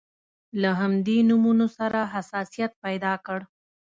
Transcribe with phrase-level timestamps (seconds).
[0.61, 3.39] له همدې نومونو سره حساسیت پیدا کړ.